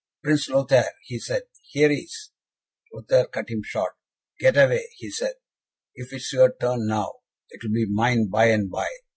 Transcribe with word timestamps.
"Prince 0.23 0.49
Lothaire," 0.49 0.95
he 1.03 1.19
said, 1.19 1.43
"here 1.61 1.91
is" 1.91 2.31
Lothaire 2.91 3.27
cut 3.27 3.49
him 3.51 3.61
short. 3.63 3.93
"Get 4.39 4.57
away," 4.57 4.89
he 4.97 5.11
said. 5.11 5.35
"If 5.93 6.11
it 6.11 6.15
is 6.23 6.33
your 6.33 6.55
turn 6.59 6.87
now, 6.87 7.17
it 7.51 7.61
will 7.63 7.69
be 7.69 7.85
mine 7.87 8.27
by 8.31 8.45
and 8.45 8.67
by. 8.71 8.89